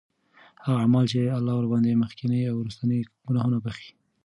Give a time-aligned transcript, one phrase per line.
[0.63, 3.91] هغه أعمال چې الله ورباندي مخکيني او وروستنی ګناهونه بخښي